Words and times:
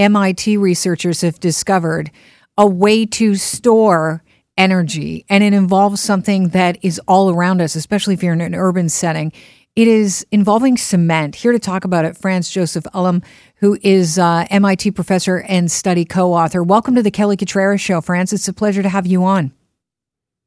MIT 0.00 0.56
researchers 0.56 1.20
have 1.20 1.38
discovered 1.40 2.10
a 2.56 2.66
way 2.66 3.04
to 3.04 3.34
store 3.34 4.24
energy, 4.56 5.26
and 5.28 5.44
it 5.44 5.52
involves 5.52 6.00
something 6.00 6.48
that 6.48 6.78
is 6.80 6.98
all 7.06 7.28
around 7.28 7.60
us, 7.60 7.76
especially 7.76 8.14
if 8.14 8.22
you're 8.22 8.32
in 8.32 8.40
an 8.40 8.54
urban 8.54 8.88
setting. 8.88 9.30
It 9.76 9.88
is 9.88 10.26
involving 10.32 10.78
cement. 10.78 11.34
Here 11.34 11.52
to 11.52 11.58
talk 11.58 11.84
about 11.84 12.06
it, 12.06 12.16
Franz 12.16 12.48
Josef 12.48 12.86
Ulm, 12.94 13.22
who 13.56 13.78
is 13.82 14.18
uh, 14.18 14.46
MIT 14.48 14.92
professor 14.92 15.42
and 15.42 15.70
study 15.70 16.06
co-author. 16.06 16.62
Welcome 16.62 16.94
to 16.94 17.02
the 17.02 17.10
Kelly 17.10 17.36
Cutrara 17.36 17.78
Show, 17.78 18.00
Franz. 18.00 18.32
It's 18.32 18.48
a 18.48 18.54
pleasure 18.54 18.82
to 18.82 18.88
have 18.88 19.06
you 19.06 19.22
on. 19.24 19.52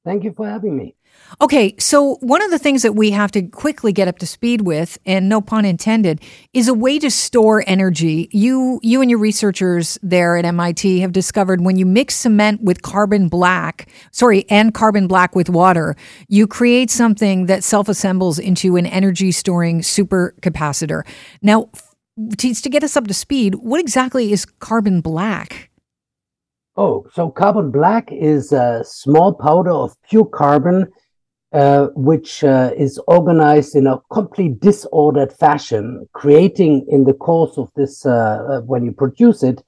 Thank 0.05 0.23
you 0.23 0.33
for 0.33 0.47
having 0.47 0.75
me. 0.75 0.95
Okay, 1.41 1.75
so 1.79 2.15
one 2.15 2.41
of 2.41 2.51
the 2.51 2.59
things 2.59 2.81
that 2.81 2.93
we 2.95 3.11
have 3.11 3.31
to 3.31 3.41
quickly 3.41 3.93
get 3.93 4.07
up 4.07 4.17
to 4.19 4.27
speed 4.27 4.61
with, 4.61 4.97
and 5.05 5.29
no 5.29 5.41
pun 5.41 5.63
intended, 5.63 6.21
is 6.53 6.67
a 6.67 6.73
way 6.73 6.99
to 6.99 7.09
store 7.09 7.63
energy. 7.65 8.29
You, 8.31 8.79
you 8.83 9.01
and 9.01 9.09
your 9.09 9.19
researchers 9.19 9.97
there 10.03 10.35
at 10.37 10.45
MIT 10.45 10.99
have 10.99 11.11
discovered 11.11 11.61
when 11.61 11.77
you 11.77 11.85
mix 11.85 12.15
cement 12.15 12.61
with 12.61 12.81
carbon 12.81 13.29
black, 13.29 13.87
sorry, 14.11 14.45
and 14.49 14.73
carbon 14.73 15.07
black 15.07 15.35
with 15.35 15.49
water, 15.49 15.95
you 16.27 16.47
create 16.47 16.91
something 16.91 17.45
that 17.45 17.63
self-assembles 17.63 18.37
into 18.39 18.75
an 18.75 18.85
energy 18.85 19.31
storing 19.31 19.79
supercapacitor. 19.79 21.03
Now, 21.41 21.69
to, 22.37 22.53
to 22.53 22.69
get 22.69 22.83
us 22.83 22.97
up 22.97 23.07
to 23.07 23.13
speed, 23.13 23.55
what 23.55 23.79
exactly 23.79 24.31
is 24.31 24.45
carbon 24.45 25.01
black? 25.01 25.69
Oh, 26.75 27.05
so 27.13 27.29
carbon 27.29 27.69
black 27.69 28.11
is 28.11 28.51
a 28.51 28.83
small 28.83 29.33
powder 29.33 29.71
of 29.71 29.95
pure 30.09 30.25
carbon 30.25 30.87
uh, 31.53 31.89
which 31.93 32.43
uh, 32.43 32.71
is 32.75 32.99
organized 33.05 33.75
in 33.75 33.85
a 33.85 33.99
complete 34.11 34.59
disordered 34.59 35.31
fashion, 35.31 36.07
creating 36.13 36.83
in 36.89 37.03
the 37.03 37.13
course 37.13 37.59
of 37.59 37.69
this, 37.75 38.07
uh, 38.07 38.09
uh 38.09 38.61
when 38.61 38.83
you 38.83 38.91
produce 38.91 39.43
it, 39.43 39.61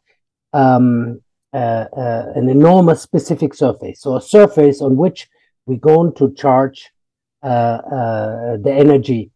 um, 0.53 1.21
uh, 1.53 1.85
an 1.95 2.49
enormous 2.49 3.03
specific 3.03 3.53
surface. 3.53 4.01
So 4.01 4.15
a 4.15 4.21
surface 4.21 4.81
on 4.81 4.97
which 4.97 5.27
we're 5.67 5.77
going 5.77 6.15
to 6.15 6.33
charge 6.33 6.89
the 7.43 8.63
energy 8.65 9.29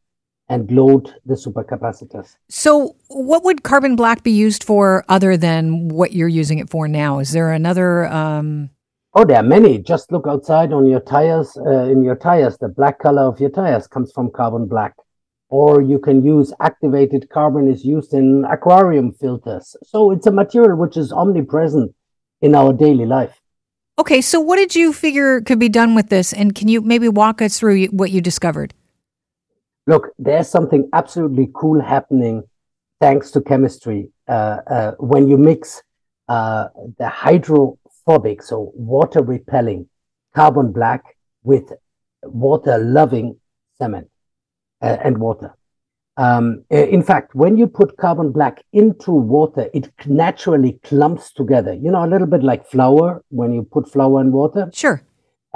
and 0.50 0.70
load 0.72 1.14
the 1.26 1.36
supercapacitors. 1.36 2.36
So, 2.50 2.96
what 3.08 3.44
would 3.44 3.64
carbon 3.64 3.96
black 3.96 4.24
be 4.24 4.32
used 4.32 4.64
for 4.64 5.06
other 5.08 5.38
than 5.38 5.88
what 5.90 6.14
you're 6.14 6.28
using 6.28 6.60
it 6.60 6.70
for 6.70 6.88
now? 6.88 7.20
Is 7.20 7.32
there 7.32 7.52
another 7.52 8.06
um, 8.08 8.72
Oh, 9.14 9.26
there 9.26 9.38
are 9.38 9.44
many. 9.44 9.80
Just 9.80 10.12
look 10.12 10.28
outside 10.28 10.72
on 10.72 10.86
your 10.86 11.00
tires. 11.00 11.58
Uh, 11.58 11.86
in 11.86 12.04
your 12.04 12.16
tires, 12.16 12.58
the 12.60 12.68
black 12.68 13.00
color 13.00 13.24
of 13.24 13.40
your 13.40 13.50
tires 13.50 13.88
comes 13.88 14.12
from 14.12 14.30
carbon 14.30 14.68
black. 14.68 14.94
Or 15.50 15.82
you 15.82 15.98
can 15.98 16.24
use 16.24 16.54
activated 16.60 17.28
carbon 17.30 17.68
is 17.68 17.84
used 17.84 18.14
in 18.14 18.46
aquarium 18.46 19.12
filters. 19.14 19.76
So 19.84 20.12
it's 20.12 20.28
a 20.28 20.32
material 20.32 20.78
which 20.78 20.96
is 20.96 21.12
omnipresent 21.12 21.96
in 22.42 22.54
our 22.54 22.72
daily 22.72 23.08
life. 23.08 23.42
Okay, 23.98 24.22
so 24.22 24.40
what 24.40 24.58
did 24.58 24.76
you 24.76 24.94
figure 24.94 25.42
could 25.42 25.60
be 25.60 25.70
done 25.70 25.96
with 25.96 26.10
this? 26.10 26.32
And 26.32 26.54
can 26.54 26.68
you 26.68 26.82
maybe 26.82 27.10
walk 27.10 27.42
us 27.42 27.58
through 27.58 27.88
what 27.88 28.12
you 28.12 28.22
discovered? 28.22 28.76
Look, 29.90 30.10
there's 30.20 30.48
something 30.48 30.88
absolutely 30.94 31.50
cool 31.56 31.82
happening 31.82 32.44
thanks 33.02 33.32
to 33.32 33.42
chemistry. 33.42 34.12
Uh, 34.28 34.58
uh, 34.76 34.92
when 35.00 35.28
you 35.28 35.36
mix 35.36 35.82
uh, 36.28 36.68
the 37.00 37.10
hydrophobic, 37.10 38.44
so 38.44 38.72
water 38.76 39.24
repelling 39.24 39.90
carbon 40.36 40.72
black 40.72 41.18
with 41.42 41.74
water 42.22 42.78
loving 42.78 43.38
cement 43.80 44.08
uh, 44.84 44.98
and 45.04 45.18
water. 45.18 45.56
Um, 46.18 46.66
uh, 46.72 46.76
in 46.76 47.02
fact, 47.02 47.34
when 47.34 47.58
you 47.58 47.66
put 47.66 47.98
carbon 47.98 48.32
black 48.32 48.64
into 48.72 49.12
water, 49.12 49.72
it 49.74 49.90
naturally 50.06 50.74
clumps 50.84 51.34
together. 51.34 51.74
You 51.74 51.90
know, 51.90 52.06
a 52.06 52.12
little 52.14 52.28
bit 52.28 52.44
like 52.44 52.70
flour 52.70 53.24
when 53.30 53.54
you 53.54 53.64
put 53.64 53.92
flour 53.92 54.22
in 54.22 54.32
water. 54.32 54.70
Sure. 54.72 55.02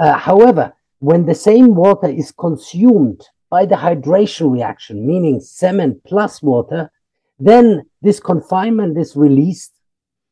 Uh, 0.00 0.18
however, 0.18 0.72
when 0.98 1.24
the 1.24 1.36
same 1.36 1.76
water 1.76 2.08
is 2.08 2.32
consumed 2.32 3.22
by 3.54 3.64
the 3.64 3.76
hydration 3.86 4.50
reaction, 4.58 5.06
meaning 5.06 5.36
cement 5.40 5.94
plus 6.10 6.42
water, 6.42 6.90
then 7.38 7.66
this 8.02 8.18
confinement 8.18 8.98
is 8.98 9.14
released. 9.14 9.72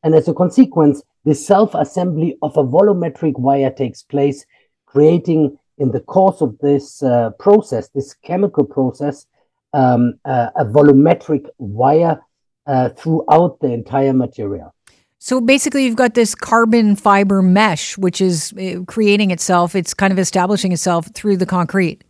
And 0.03 0.13
as 0.13 0.27
a 0.27 0.33
consequence, 0.33 0.97
the 1.23 1.33
self-assembly 1.33 2.29
of 2.41 2.57
a 2.57 2.65
volumetric 2.77 3.35
wire 3.39 3.71
takes 3.71 4.03
place, 4.03 4.39
creating 4.85 5.57
in 5.77 5.91
the 5.91 6.01
course 6.01 6.41
of 6.41 6.57
this 6.59 7.01
uh, 7.01 7.29
process, 7.45 7.87
this 7.95 8.13
chemical 8.13 8.65
process, 8.65 9.25
um, 9.71 10.01
uh, 10.25 10.49
a 10.57 10.65
volumetric 10.65 11.45
wire 11.59 12.19
uh, 12.67 12.89
throughout 12.89 13.57
the 13.61 13.71
entire 13.71 14.15
material. 14.25 14.75
So 15.19 15.39
basically, 15.39 15.85
you've 15.85 16.03
got 16.05 16.13
this 16.13 16.35
carbon 16.35 16.97
fiber 16.97 17.41
mesh, 17.41 17.97
which 17.97 18.19
is 18.19 18.51
uh, 18.53 18.83
creating 18.85 19.31
itself. 19.31 19.75
It's 19.75 19.93
kind 19.93 20.11
of 20.11 20.19
establishing 20.19 20.73
itself 20.73 21.07
through 21.13 21.37
the 21.37 21.45
concrete. 21.45 22.03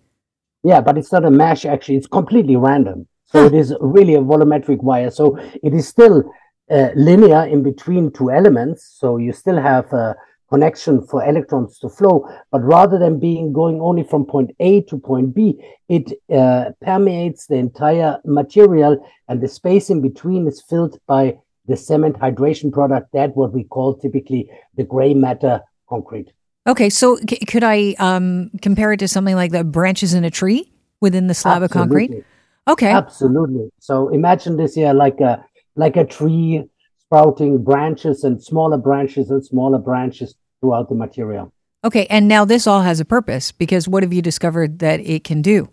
Yeah, 0.63 0.81
but 0.81 0.97
it's 0.97 1.11
not 1.11 1.25
a 1.25 1.31
mesh, 1.31 1.65
actually. 1.65 1.97
It's 1.97 2.07
completely 2.07 2.55
random. 2.55 3.07
So 3.25 3.45
it 3.45 3.53
is 3.53 3.75
really 3.81 4.15
a 4.15 4.21
volumetric 4.21 4.81
wire. 4.81 5.09
So 5.09 5.37
it 5.61 5.73
is 5.73 5.87
still 5.87 6.23
uh, 6.71 6.89
linear 6.95 7.43
in 7.45 7.63
between 7.63 8.11
two 8.11 8.31
elements. 8.31 8.95
So 8.97 9.17
you 9.17 9.33
still 9.33 9.59
have 9.59 9.91
a 9.91 10.15
connection 10.49 11.01
for 11.07 11.25
electrons 11.27 11.79
to 11.79 11.89
flow, 11.89 12.29
but 12.51 12.61
rather 12.61 12.99
than 12.99 13.19
being 13.19 13.51
going 13.51 13.81
only 13.81 14.03
from 14.03 14.23
point 14.23 14.51
A 14.59 14.81
to 14.83 14.99
point 14.99 15.33
B, 15.33 15.59
it 15.89 16.13
uh, 16.31 16.71
permeates 16.79 17.47
the 17.47 17.55
entire 17.55 18.19
material 18.23 19.03
and 19.27 19.41
the 19.41 19.47
space 19.47 19.89
in 19.89 19.99
between 19.99 20.47
is 20.47 20.61
filled 20.61 20.99
by 21.07 21.37
the 21.65 21.75
cement 21.75 22.19
hydration 22.19 22.71
product. 22.71 23.11
That 23.13 23.35
what 23.35 23.51
we 23.51 23.63
call 23.63 23.95
typically 23.95 24.49
the 24.75 24.83
gray 24.83 25.13
matter 25.15 25.61
concrete. 25.89 26.31
Okay, 26.65 26.89
so 26.89 27.17
c- 27.17 27.45
could 27.45 27.63
I 27.63 27.95
um, 27.99 28.51
compare 28.61 28.93
it 28.93 28.97
to 28.97 29.07
something 29.07 29.35
like 29.35 29.51
the 29.51 29.63
branches 29.63 30.13
in 30.13 30.23
a 30.23 30.31
tree 30.31 30.71
within 31.01 31.27
the 31.27 31.33
slab 31.33 31.61
Absolutely. 31.61 32.03
of 32.03 32.09
concrete? 32.09 32.25
Okay. 32.67 32.91
Absolutely. 32.91 33.69
So 33.79 34.09
imagine 34.09 34.55
this 34.55 34.75
here 34.75 34.93
like 34.93 35.19
a 35.19 35.43
like 35.75 35.97
a 35.97 36.05
tree 36.05 36.63
sprouting 36.99 37.61
branches 37.63 38.23
and 38.23 38.41
smaller 38.41 38.77
branches 38.77 39.29
and 39.29 39.45
smaller 39.45 39.77
branches 39.77 40.35
throughout 40.61 40.87
the 40.87 40.95
material. 40.95 41.51
Okay, 41.83 42.07
and 42.09 42.29
now 42.29 42.45
this 42.45 42.65
all 42.65 42.81
has 42.81 43.01
a 43.01 43.05
purpose 43.05 43.51
because 43.51 43.89
what 43.89 44.03
have 44.03 44.13
you 44.13 44.21
discovered 44.21 44.79
that 44.79 45.01
it 45.01 45.25
can 45.25 45.41
do? 45.41 45.67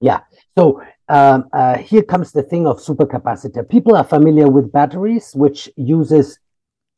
Yeah, 0.00 0.20
so 0.58 0.82
um, 1.08 1.48
uh, 1.54 1.78
here 1.78 2.02
comes 2.02 2.32
the 2.32 2.42
thing 2.42 2.66
of 2.66 2.78
supercapacitor. 2.78 3.66
People 3.66 3.96
are 3.96 4.04
familiar 4.04 4.48
with 4.48 4.70
batteries, 4.70 5.32
which 5.34 5.70
uses 5.76 6.38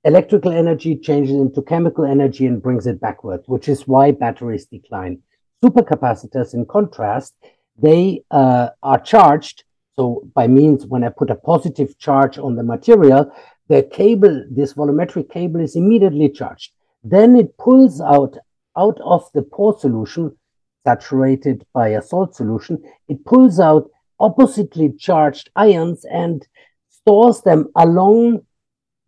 electrical 0.04 0.52
energy, 0.52 0.96
changes 0.96 1.36
into 1.36 1.62
chemical 1.62 2.04
energy, 2.04 2.46
and 2.46 2.62
brings 2.62 2.86
it 2.86 3.00
backward, 3.00 3.42
which 3.46 3.68
is 3.68 3.86
why 3.86 4.10
batteries 4.12 4.66
decline. 4.66 5.20
Supercapacitors, 5.64 6.54
in 6.54 6.66
contrast, 6.66 7.34
they 7.78 8.22
uh, 8.30 8.70
are 8.82 9.00
charged 9.00 9.64
so 9.94 10.22
by 10.34 10.46
means, 10.46 10.86
when 10.86 11.04
I 11.04 11.10
put 11.10 11.30
a 11.30 11.34
positive 11.34 11.98
charge 11.98 12.38
on 12.38 12.56
the 12.56 12.62
material, 12.62 13.30
the 13.68 13.82
cable, 13.82 14.44
this 14.50 14.74
volumetric 14.74 15.30
cable 15.30 15.60
is 15.60 15.76
immediately 15.76 16.30
charged. 16.30 16.72
Then 17.04 17.36
it 17.36 17.56
pulls 17.58 18.00
out, 18.00 18.36
out 18.76 18.98
of 19.04 19.30
the 19.34 19.42
pore 19.42 19.78
solution, 19.78 20.36
saturated 20.84 21.66
by 21.74 21.88
a 21.88 22.02
salt 22.02 22.34
solution, 22.34 22.82
it 23.08 23.24
pulls 23.24 23.60
out 23.60 23.90
oppositely 24.18 24.92
charged 24.98 25.50
ions 25.56 26.04
and 26.06 26.46
stores 26.88 27.42
them 27.42 27.68
along 27.76 28.46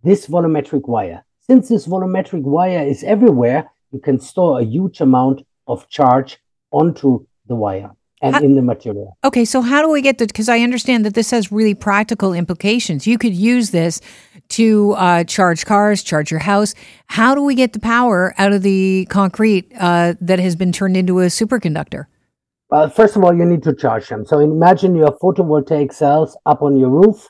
this 0.05 0.27
volumetric 0.27 0.87
wire. 0.87 1.25
Since 1.41 1.69
this 1.69 1.87
volumetric 1.87 2.43
wire 2.43 2.87
is 2.87 3.03
everywhere, 3.05 3.71
you 3.91 3.99
can 3.99 4.21
store 4.21 4.61
a 4.61 4.65
huge 4.65 5.01
amount 5.01 5.47
of 5.67 5.89
charge 5.89 6.39
onto 6.71 7.27
the 7.47 7.55
wire 7.55 7.91
and 8.21 8.35
how, 8.35 8.43
in 8.43 8.55
the 8.55 8.63
material. 8.63 9.17
Okay, 9.25 9.45
so 9.45 9.61
how 9.61 9.83
do 9.83 9.91
we 9.91 10.03
get 10.03 10.19
the? 10.19 10.27
Because 10.27 10.49
I 10.49 10.61
understand 10.61 11.05
that 11.05 11.15
this 11.15 11.31
has 11.31 11.51
really 11.51 11.75
practical 11.75 12.33
implications. 12.33 13.07
You 13.07 13.19
could 13.19 13.35
use 13.35 13.71
this 13.71 14.01
to 14.51 14.93
uh, 14.93 15.25
charge 15.25 15.65
cars, 15.65 16.03
charge 16.03 16.31
your 16.31 16.41
house. 16.41 16.75
How 17.07 17.35
do 17.35 17.43
we 17.43 17.55
get 17.55 17.73
the 17.73 17.81
power 17.81 18.35
out 18.39 18.53
of 18.53 18.63
the 18.63 19.07
concrete 19.11 19.73
uh, 19.79 20.15
that 20.21 20.39
has 20.39 20.57
been 20.57 20.73
turned 20.73 20.97
into 20.97 21.21
a 21.21 21.27
superconductor? 21.27 22.07
Well, 22.71 22.89
first 22.91 23.17
of 23.17 23.25
all, 23.25 23.35
you 23.35 23.45
need 23.45 23.63
to 23.65 23.75
charge 23.75 24.09
them. 24.09 24.25
So 24.25 24.39
imagine 24.41 24.97
your 24.97 25.13
photovoltaic 25.19 25.93
cells 25.93 26.37
up 26.47 26.63
on 26.63 26.77
your 26.77 26.89
roof, 26.89 27.29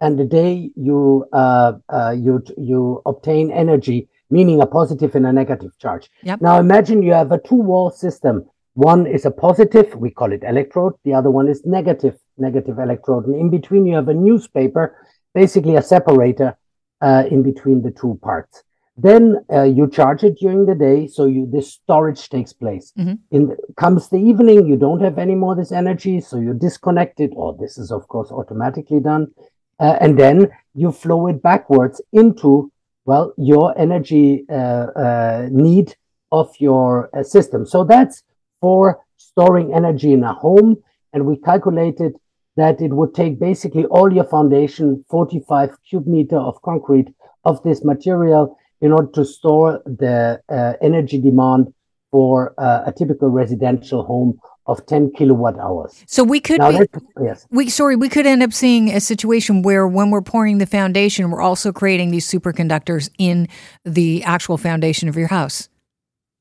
and 0.00 0.18
the 0.18 0.24
day 0.24 0.70
you 0.76 1.26
uh, 1.32 1.72
uh 1.88 2.14
you 2.16 2.42
you 2.56 3.02
obtain 3.06 3.50
energy, 3.50 4.08
meaning 4.30 4.60
a 4.60 4.66
positive 4.66 5.14
and 5.14 5.26
a 5.26 5.32
negative 5.32 5.78
charge. 5.78 6.10
Yep. 6.22 6.40
Now 6.40 6.58
imagine 6.58 7.02
you 7.02 7.12
have 7.12 7.32
a 7.32 7.38
two-wall 7.38 7.90
system 7.90 8.44
one 8.74 9.06
is 9.06 9.24
a 9.24 9.30
positive, 9.30 9.94
we 9.94 10.10
call 10.10 10.32
it 10.32 10.42
electrode. 10.42 10.94
The 11.04 11.14
other 11.14 11.30
one 11.30 11.48
is 11.48 11.64
negative, 11.64 12.18
negative 12.38 12.78
electrode. 12.80 13.26
And 13.26 13.36
in 13.36 13.48
between, 13.48 13.86
you 13.86 13.94
have 13.94 14.08
a 14.08 14.14
newspaper, 14.14 14.96
basically 15.32 15.76
a 15.76 15.82
separator 15.82 16.58
uh, 17.00 17.24
in 17.30 17.44
between 17.44 17.82
the 17.82 17.92
two 17.92 18.18
parts. 18.20 18.64
Then 18.96 19.44
uh, 19.52 19.62
you 19.62 19.88
charge 19.88 20.22
it 20.22 20.38
during 20.38 20.66
the 20.66 20.74
day, 20.74 21.08
so 21.08 21.26
you 21.26 21.48
this 21.50 21.72
storage 21.72 22.28
takes 22.28 22.52
place. 22.52 22.92
Mm-hmm. 22.96 23.14
In 23.32 23.48
the, 23.48 23.56
comes 23.76 24.08
the 24.08 24.18
evening, 24.18 24.66
you 24.66 24.76
don't 24.76 25.00
have 25.02 25.18
any 25.18 25.34
more 25.34 25.56
this 25.56 25.72
energy, 25.72 26.20
so 26.20 26.38
you 26.38 26.54
disconnect 26.54 27.18
it. 27.18 27.32
Or 27.34 27.56
this 27.58 27.76
is 27.76 27.90
of 27.90 28.06
course 28.06 28.30
automatically 28.30 29.00
done. 29.00 29.32
Uh, 29.80 29.96
and 30.00 30.18
then 30.18 30.48
you 30.74 30.92
flow 30.92 31.26
it 31.28 31.42
backwards 31.42 32.00
into 32.12 32.70
well 33.04 33.32
your 33.36 33.76
energy 33.78 34.44
uh, 34.50 34.54
uh, 34.54 35.48
need 35.50 35.94
of 36.32 36.54
your 36.58 37.10
uh, 37.16 37.22
system. 37.22 37.66
So 37.66 37.84
that's 37.84 38.22
for 38.60 39.00
storing 39.16 39.72
energy 39.74 40.12
in 40.12 40.24
a 40.24 40.32
home, 40.32 40.76
and 41.12 41.26
we 41.26 41.36
calculated 41.36 42.14
that 42.56 42.80
it 42.80 42.92
would 42.92 43.14
take 43.14 43.38
basically 43.38 43.84
all 43.86 44.12
your 44.12 44.24
foundation, 44.24 45.04
45 45.10 45.76
cube 45.88 46.06
meter 46.06 46.38
of 46.38 46.60
concrete 46.62 47.08
of 47.44 47.62
this 47.62 47.84
material 47.84 48.56
in 48.80 48.92
order 48.92 49.10
to 49.12 49.24
store 49.24 49.82
the 49.84 50.40
uh, 50.48 50.74
energy 50.80 51.18
demand 51.18 51.72
for 52.10 52.54
uh, 52.58 52.82
a 52.86 52.92
typical 52.92 53.28
residential 53.28 54.04
home 54.04 54.38
of 54.66 54.84
10 54.86 55.12
kilowatt 55.12 55.58
hours. 55.58 56.02
So 56.06 56.24
we 56.24 56.40
could 56.40 56.58
now 56.58 56.70
be, 56.70 56.86
yes. 57.22 57.46
we 57.50 57.68
sorry, 57.68 57.96
we 57.96 58.08
could 58.08 58.26
end 58.26 58.42
up 58.42 58.52
seeing 58.52 58.90
a 58.90 59.00
situation 59.00 59.62
where 59.62 59.86
when 59.86 60.10
we're 60.10 60.22
pouring 60.22 60.58
the 60.58 60.66
foundation, 60.66 61.30
we're 61.30 61.42
also 61.42 61.72
creating 61.72 62.10
these 62.10 62.30
superconductors 62.30 63.10
in 63.18 63.48
the 63.84 64.24
actual 64.24 64.56
foundation 64.56 65.08
of 65.08 65.16
your 65.16 65.28
house. 65.28 65.68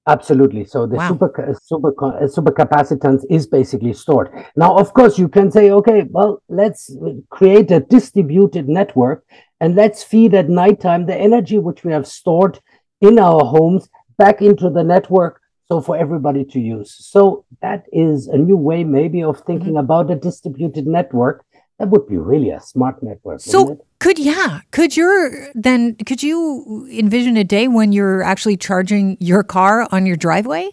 Absolutely. 0.05 0.65
So 0.65 0.85
the 0.85 0.97
wow. 0.97 1.07
super 1.07 1.49
uh, 1.49 1.53
super 1.61 1.93
uh, 2.03 2.27
super 2.27 2.51
capacitance 2.51 3.23
is 3.29 3.47
basically 3.47 3.93
stored. 3.93 4.31
Now, 4.57 4.75
of 4.75 4.93
course, 4.93 5.17
you 5.17 5.29
can 5.29 5.49
say, 5.49 5.71
okay, 5.71 6.03
well, 6.09 6.41
let's 6.49 6.93
uh, 6.97 7.11
create 7.29 7.71
a 7.71 7.79
distributed 7.79 8.67
network 8.67 9.25
and 9.61 9.75
let's 9.75 10.03
feed 10.03 10.33
at 10.33 10.49
nighttime 10.49 11.05
the 11.05 11.15
energy 11.15 11.57
which 11.57 11.85
we 11.85 11.93
have 11.93 12.05
stored 12.05 12.59
in 12.99 13.17
our 13.17 13.45
homes 13.45 13.87
back 14.17 14.41
into 14.41 14.69
the 14.69 14.83
network 14.83 15.39
so 15.73 15.81
for 15.81 15.97
everybody 15.97 16.45
to 16.45 16.59
use. 16.59 16.93
So 16.99 17.45
that 17.63 17.85
is 17.91 18.27
a 18.27 18.37
new 18.37 18.55
way, 18.55 18.83
maybe, 18.83 19.23
of 19.23 19.39
thinking 19.39 19.69
mm-hmm. 19.69 19.85
about 19.85 20.11
a 20.11 20.15
distributed 20.15 20.85
network. 20.85 21.43
That 21.79 21.87
would 21.89 22.07
be 22.07 22.17
really 22.17 22.51
a 22.51 22.59
smart 22.59 23.01
network. 23.01 23.39
So 23.41 23.83
could 23.99 24.19
yeah, 24.19 24.61
could 24.69 24.95
your 24.95 25.49
then 25.55 25.95
could 25.95 26.21
you 26.21 26.87
envision 26.91 27.35
a 27.37 27.43
day 27.43 27.67
when 27.67 27.91
you're 27.91 28.21
actually 28.21 28.57
charging 28.57 29.17
your 29.19 29.41
car 29.41 29.87
on 29.91 30.05
your 30.05 30.15
driveway? 30.15 30.69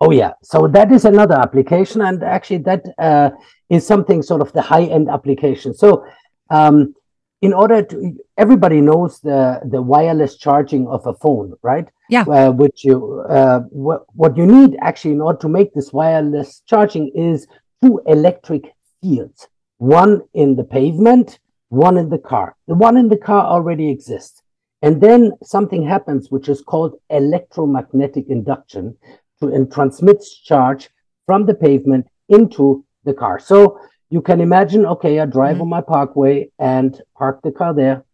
Oh 0.00 0.10
yeah, 0.10 0.32
so 0.42 0.66
that 0.68 0.90
is 0.90 1.04
another 1.04 1.34
application, 1.34 2.00
and 2.00 2.22
actually 2.22 2.62
that 2.70 2.82
uh, 2.98 3.30
is 3.68 3.86
something 3.86 4.22
sort 4.22 4.40
of 4.40 4.50
the 4.54 4.62
high 4.62 4.86
end 4.96 5.10
application. 5.10 5.74
So 5.74 6.06
um, 6.48 6.94
in 7.42 7.52
order 7.52 7.82
to 7.82 8.16
everybody 8.38 8.80
knows 8.80 9.20
the 9.20 9.60
the 9.70 9.82
wireless 9.82 10.36
charging 10.36 10.86
of 10.88 11.06
a 11.06 11.14
phone 11.14 11.54
right? 11.62 11.88
Yeah. 12.08 12.22
Uh, 12.22 12.50
which 12.52 12.84
you 12.84 13.24
uh, 13.28 13.60
wh- 13.84 14.02
what 14.16 14.36
you 14.36 14.46
need 14.46 14.76
actually 14.80 15.14
in 15.14 15.20
order 15.20 15.38
to 15.40 15.48
make 15.48 15.74
this 15.74 15.92
wireless 15.92 16.62
charging 16.66 17.10
is 17.14 17.46
two 17.82 18.00
electric 18.06 18.64
fields. 19.00 19.48
One 19.78 20.22
in 20.32 20.56
the 20.56 20.64
pavement 20.64 21.38
one 21.72 21.96
in 21.96 22.10
the 22.10 22.18
car. 22.18 22.54
The 22.68 22.74
one 22.74 22.98
in 22.98 23.08
the 23.08 23.16
car 23.16 23.46
already 23.46 23.90
exists. 23.90 24.42
And 24.82 25.00
then 25.00 25.32
something 25.42 25.82
happens 25.82 26.30
which 26.30 26.50
is 26.50 26.60
called 26.60 26.96
electromagnetic 27.08 28.26
induction 28.28 28.94
to 29.40 29.48
and 29.48 29.72
transmits 29.72 30.38
charge 30.42 30.90
from 31.24 31.46
the 31.46 31.54
pavement 31.54 32.06
into 32.28 32.84
the 33.04 33.14
car. 33.14 33.38
So 33.38 33.78
you 34.12 34.20
can 34.20 34.42
imagine, 34.42 34.84
okay, 34.84 35.18
I 35.20 35.24
drive 35.24 35.54
mm-hmm. 35.54 35.62
on 35.62 35.68
my 35.70 35.80
parkway 35.80 36.50
and 36.58 37.00
park 37.16 37.40
the 37.42 37.50
car 37.50 37.72
there 37.72 38.04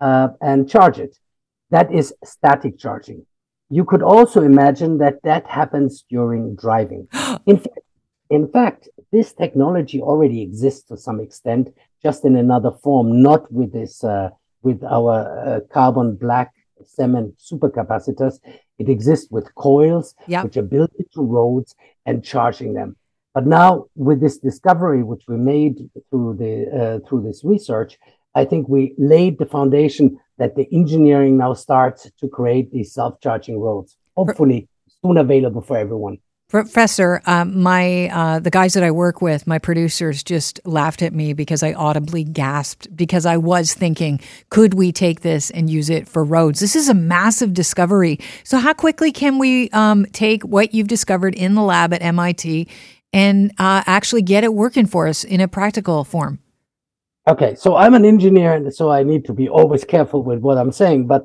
uh, 0.00 0.28
and 0.40 0.68
charge 0.68 0.98
it. 0.98 1.18
That 1.68 1.92
is 1.92 2.14
static 2.24 2.78
charging. 2.78 3.26
You 3.68 3.84
could 3.84 4.02
also 4.02 4.40
imagine 4.40 4.96
that 4.98 5.22
that 5.24 5.46
happens 5.46 6.04
during 6.08 6.56
driving. 6.56 7.06
in, 7.46 7.58
fact, 7.58 7.78
in 8.30 8.48
fact, 8.48 8.88
this 9.12 9.34
technology 9.34 10.00
already 10.00 10.40
exists 10.40 10.84
to 10.88 10.96
some 10.96 11.20
extent, 11.20 11.68
just 12.02 12.24
in 12.24 12.34
another 12.36 12.70
form, 12.70 13.22
not 13.22 13.52
with 13.52 13.74
this, 13.74 14.02
uh, 14.02 14.30
with 14.62 14.82
our 14.84 15.14
uh, 15.46 15.60
carbon 15.70 16.16
black 16.16 16.54
cement 16.82 17.34
supercapacitors. 17.38 18.40
It 18.78 18.88
exists 18.88 19.30
with 19.30 19.54
coils, 19.54 20.14
yep. 20.26 20.44
which 20.44 20.56
are 20.56 20.62
built 20.62 20.92
into 20.98 21.20
roads 21.20 21.74
and 22.06 22.24
charging 22.24 22.72
them. 22.72 22.96
But 23.34 23.46
now 23.46 23.86
with 23.94 24.20
this 24.20 24.38
discovery, 24.38 25.02
which 25.02 25.22
we 25.26 25.36
made 25.36 25.90
through 26.10 26.36
the 26.38 27.00
uh, 27.02 27.08
through 27.08 27.22
this 27.22 27.42
research, 27.44 27.98
I 28.34 28.44
think 28.44 28.68
we 28.68 28.94
laid 28.98 29.38
the 29.38 29.46
foundation 29.46 30.18
that 30.38 30.56
the 30.56 30.68
engineering 30.72 31.36
now 31.38 31.54
starts 31.54 32.10
to 32.18 32.28
create 32.28 32.70
these 32.72 32.92
self-charging 32.92 33.58
roads. 33.58 33.96
Hopefully, 34.16 34.68
soon 35.02 35.16
available 35.16 35.62
for 35.62 35.76
everyone. 35.76 36.18
Professor, 36.48 37.22
um, 37.24 37.62
my 37.62 38.10
uh, 38.10 38.38
the 38.38 38.50
guys 38.50 38.74
that 38.74 38.82
I 38.82 38.90
work 38.90 39.22
with, 39.22 39.46
my 39.46 39.58
producers, 39.58 40.22
just 40.22 40.60
laughed 40.66 41.00
at 41.00 41.14
me 41.14 41.32
because 41.32 41.62
I 41.62 41.72
audibly 41.72 42.24
gasped 42.24 42.94
because 42.94 43.24
I 43.24 43.38
was 43.38 43.72
thinking, 43.72 44.20
could 44.50 44.74
we 44.74 44.92
take 44.92 45.22
this 45.22 45.50
and 45.50 45.70
use 45.70 45.88
it 45.88 46.06
for 46.06 46.22
roads? 46.22 46.60
This 46.60 46.76
is 46.76 46.90
a 46.90 46.94
massive 46.94 47.54
discovery. 47.54 48.18
So, 48.44 48.58
how 48.58 48.74
quickly 48.74 49.12
can 49.12 49.38
we 49.38 49.70
um, 49.70 50.04
take 50.12 50.42
what 50.42 50.74
you've 50.74 50.88
discovered 50.88 51.34
in 51.34 51.54
the 51.54 51.62
lab 51.62 51.94
at 51.94 52.02
MIT 52.02 52.68
and 53.12 53.52
uh, 53.58 53.82
actually 53.86 54.22
get 54.22 54.44
it 54.44 54.54
working 54.54 54.86
for 54.86 55.06
us 55.06 55.24
in 55.24 55.40
a 55.40 55.48
practical 55.48 56.04
form? 56.04 56.38
Okay, 57.28 57.54
so 57.54 57.76
I'm 57.76 57.94
an 57.94 58.04
engineer, 58.04 58.52
and 58.54 58.74
so 58.74 58.90
I 58.90 59.04
need 59.04 59.24
to 59.26 59.32
be 59.32 59.48
always 59.48 59.84
careful 59.84 60.24
with 60.24 60.40
what 60.40 60.58
I'm 60.58 60.72
saying. 60.72 61.06
But 61.06 61.22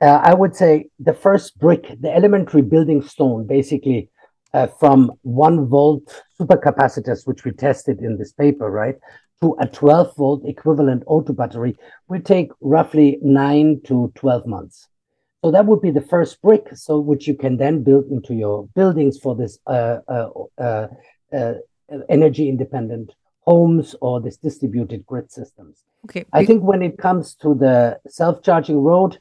uh, 0.00 0.20
I 0.24 0.34
would 0.34 0.56
say 0.56 0.86
the 0.98 1.12
first 1.12 1.58
brick, 1.58 1.86
the 2.00 2.12
elementary 2.12 2.62
building 2.62 3.00
stone, 3.02 3.46
basically 3.46 4.08
uh, 4.52 4.66
from 4.66 5.12
one 5.22 5.66
volt 5.66 6.22
supercapacitors, 6.40 7.26
which 7.26 7.44
we 7.44 7.52
tested 7.52 8.00
in 8.00 8.18
this 8.18 8.32
paper, 8.32 8.70
right, 8.70 8.96
to 9.40 9.56
a 9.60 9.68
12 9.68 10.16
volt 10.16 10.42
equivalent 10.46 11.04
auto 11.06 11.32
battery, 11.32 11.76
will 12.08 12.20
take 12.20 12.50
roughly 12.60 13.18
nine 13.22 13.80
to 13.84 14.10
12 14.16 14.46
months. 14.46 14.88
So 15.44 15.50
that 15.50 15.66
would 15.66 15.82
be 15.82 15.90
the 15.90 16.00
first 16.00 16.40
brick, 16.40 16.68
so 16.72 16.98
which 16.98 17.28
you 17.28 17.34
can 17.34 17.58
then 17.58 17.82
build 17.82 18.06
into 18.06 18.32
your 18.32 18.66
buildings 18.74 19.18
for 19.18 19.36
this 19.36 19.58
uh, 19.66 19.98
uh, 20.08 20.28
uh, 20.56 20.86
uh 21.36 21.54
energy 22.08 22.48
independent 22.48 23.12
homes 23.40 23.94
or 24.00 24.22
this 24.22 24.38
distributed 24.38 25.04
grid 25.04 25.30
systems. 25.30 25.84
Okay. 26.06 26.24
I 26.32 26.46
think 26.46 26.62
when 26.62 26.80
it 26.80 26.96
comes 26.96 27.34
to 27.42 27.54
the 27.54 28.00
self 28.08 28.42
charging 28.42 28.78
road, 28.78 29.18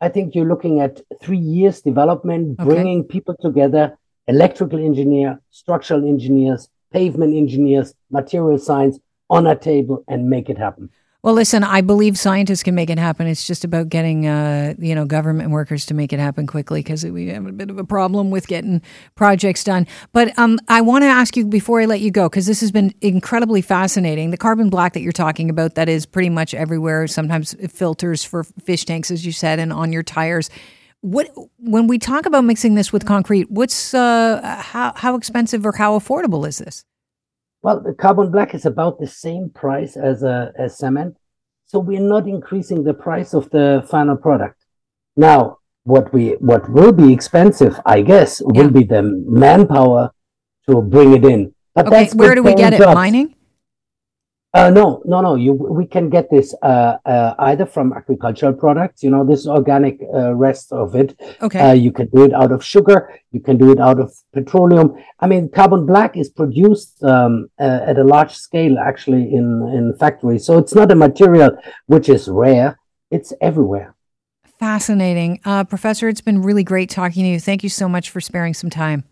I 0.00 0.08
think 0.08 0.34
you're 0.34 0.48
looking 0.48 0.80
at 0.80 1.02
three 1.20 1.44
years 1.56 1.82
development, 1.82 2.56
bringing 2.56 3.00
okay. 3.00 3.08
people 3.08 3.36
together, 3.38 3.98
electrical 4.28 4.78
engineer, 4.78 5.42
structural 5.50 6.08
engineers, 6.08 6.70
pavement 6.90 7.36
engineers, 7.36 7.92
material 8.10 8.58
science 8.58 8.98
on 9.28 9.46
a 9.46 9.54
table 9.54 10.04
and 10.08 10.30
make 10.30 10.48
it 10.48 10.56
happen. 10.56 10.88
Well, 11.26 11.34
listen, 11.34 11.64
I 11.64 11.80
believe 11.80 12.16
scientists 12.16 12.62
can 12.62 12.76
make 12.76 12.88
it 12.88 13.00
happen. 13.00 13.26
It's 13.26 13.44
just 13.44 13.64
about 13.64 13.88
getting, 13.88 14.28
uh, 14.28 14.74
you 14.78 14.94
know, 14.94 15.04
government 15.04 15.50
workers 15.50 15.84
to 15.86 15.94
make 15.94 16.12
it 16.12 16.20
happen 16.20 16.46
quickly 16.46 16.84
because 16.84 17.04
we 17.04 17.26
have 17.30 17.44
a 17.44 17.50
bit 17.50 17.68
of 17.68 17.78
a 17.78 17.84
problem 17.84 18.30
with 18.30 18.46
getting 18.46 18.80
projects 19.16 19.64
done. 19.64 19.88
But 20.12 20.38
um, 20.38 20.60
I 20.68 20.82
want 20.82 21.02
to 21.02 21.08
ask 21.08 21.36
you 21.36 21.44
before 21.44 21.80
I 21.80 21.86
let 21.86 22.00
you 22.00 22.12
go 22.12 22.28
because 22.28 22.46
this 22.46 22.60
has 22.60 22.70
been 22.70 22.94
incredibly 23.00 23.60
fascinating. 23.60 24.30
The 24.30 24.36
carbon 24.36 24.70
black 24.70 24.92
that 24.92 25.00
you're 25.00 25.10
talking 25.10 25.50
about 25.50 25.74
that 25.74 25.88
is 25.88 26.06
pretty 26.06 26.30
much 26.30 26.54
everywhere. 26.54 27.08
Sometimes 27.08 27.56
filters 27.72 28.22
for 28.22 28.44
fish 28.44 28.84
tanks, 28.84 29.10
as 29.10 29.26
you 29.26 29.32
said, 29.32 29.58
and 29.58 29.72
on 29.72 29.92
your 29.92 30.04
tires. 30.04 30.48
What 31.00 31.28
when 31.58 31.88
we 31.88 31.98
talk 31.98 32.26
about 32.26 32.44
mixing 32.44 32.76
this 32.76 32.92
with 32.92 33.04
concrete, 33.04 33.50
what's 33.50 33.94
uh, 33.94 34.62
how 34.62 34.92
how 34.94 35.16
expensive 35.16 35.66
or 35.66 35.72
how 35.72 35.98
affordable 35.98 36.46
is 36.46 36.58
this? 36.58 36.84
Well, 37.66 37.80
the 37.80 37.94
carbon 37.94 38.30
black 38.30 38.54
is 38.54 38.64
about 38.64 39.00
the 39.00 39.08
same 39.08 39.50
price 39.50 39.96
as 39.96 40.22
uh, 40.22 40.52
as 40.56 40.78
cement, 40.78 41.16
so 41.66 41.78
we're 41.78 42.00
not 42.00 42.26
increasing 42.26 42.84
the 42.84 42.94
price 42.94 43.34
of 43.34 43.50
the 43.50 43.84
final 43.88 44.16
product. 44.16 44.64
Now, 45.16 45.58
what 45.84 46.12
we 46.12 46.30
what 46.40 46.68
will 46.70 46.92
be 46.92 47.12
expensive, 47.12 47.78
I 47.86 48.02
guess, 48.02 48.40
yeah. 48.40 48.62
will 48.62 48.70
be 48.70 48.84
the 48.84 49.02
manpower 49.02 50.10
to 50.68 50.82
bring 50.82 51.14
it 51.14 51.24
in. 51.24 51.54
But 51.74 51.86
okay, 51.86 52.08
where 52.14 52.34
do 52.34 52.42
we 52.42 52.54
get 52.54 52.72
it? 52.72 52.80
Mining? 52.80 53.35
Uh, 54.56 54.70
no, 54.70 55.02
no, 55.04 55.20
no. 55.20 55.34
You 55.34 55.52
we 55.52 55.86
can 55.86 56.08
get 56.08 56.30
this 56.30 56.54
uh, 56.62 56.96
uh, 57.04 57.34
either 57.40 57.66
from 57.66 57.92
agricultural 57.92 58.54
products. 58.54 59.02
You 59.02 59.10
know, 59.10 59.22
this 59.22 59.46
organic 59.46 60.00
uh, 60.14 60.34
rest 60.34 60.72
of 60.72 60.94
it. 60.94 61.14
Okay. 61.42 61.60
Uh, 61.60 61.72
you 61.74 61.92
can 61.92 62.08
do 62.08 62.24
it 62.24 62.32
out 62.32 62.52
of 62.52 62.64
sugar. 62.64 63.20
You 63.32 63.40
can 63.40 63.58
do 63.58 63.70
it 63.70 63.78
out 63.78 64.00
of 64.00 64.14
petroleum. 64.32 64.94
I 65.20 65.26
mean, 65.26 65.50
carbon 65.50 65.84
black 65.84 66.16
is 66.16 66.30
produced 66.30 67.04
um, 67.04 67.50
uh, 67.60 67.80
at 67.86 67.98
a 67.98 68.04
large 68.04 68.34
scale, 68.34 68.78
actually, 68.78 69.24
in 69.34 69.46
in 69.74 69.94
factories. 69.98 70.46
So 70.46 70.56
it's 70.56 70.74
not 70.74 70.90
a 70.90 70.94
material 70.94 71.50
which 71.86 72.08
is 72.08 72.26
rare. 72.28 72.78
It's 73.10 73.34
everywhere. 73.42 73.94
Fascinating, 74.58 75.40
Professor. 75.68 76.08
It's 76.08 76.22
been 76.22 76.40
really 76.40 76.64
great 76.64 76.88
talking 76.88 77.24
to 77.24 77.28
you. 77.28 77.40
Thank 77.40 77.62
you 77.62 77.68
so 77.68 77.90
much 77.90 78.08
for 78.08 78.22
sparing 78.22 78.54
some 78.54 78.70
time. 78.70 79.04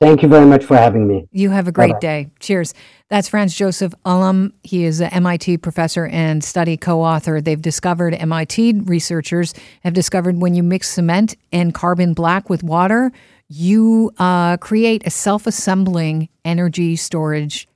Thank 0.00 0.22
you 0.22 0.28
very 0.28 0.44
much 0.44 0.64
for 0.64 0.76
having 0.76 1.06
me. 1.06 1.26
You 1.30 1.50
have 1.50 1.68
a 1.68 1.72
great 1.72 1.92
Bye-bye. 1.92 2.00
day. 2.00 2.30
Cheers. 2.40 2.74
That's 3.10 3.28
Franz 3.28 3.54
Josef 3.54 3.94
Ulm. 4.04 4.52
He 4.62 4.84
is 4.84 5.00
an 5.00 5.10
MIT 5.10 5.58
professor 5.58 6.06
and 6.06 6.42
study 6.42 6.76
co 6.76 7.00
author. 7.00 7.40
They've 7.40 7.60
discovered, 7.60 8.14
MIT 8.14 8.80
researchers 8.84 9.54
have 9.82 9.94
discovered 9.94 10.40
when 10.40 10.54
you 10.54 10.62
mix 10.62 10.88
cement 10.88 11.36
and 11.52 11.72
carbon 11.72 12.12
black 12.12 12.50
with 12.50 12.62
water, 12.62 13.12
you 13.48 14.12
uh, 14.18 14.56
create 14.56 15.06
a 15.06 15.10
self 15.10 15.46
assembling 15.46 16.28
energy 16.44 16.96
storage 16.96 17.68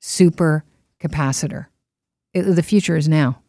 super 0.00 0.64
capacitor. 1.02 1.66
the 2.32 2.62
future 2.62 2.96
is 2.96 3.08
now. 3.08 3.42